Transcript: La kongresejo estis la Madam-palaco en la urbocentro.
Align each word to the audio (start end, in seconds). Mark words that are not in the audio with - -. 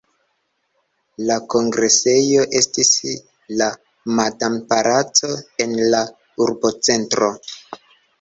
La 1.25 1.35
kongresejo 1.53 2.45
estis 2.59 2.89
la 3.61 3.67
Madam-palaco 4.21 5.29
en 5.65 5.77
la 5.95 6.01
urbocentro. 6.47 7.29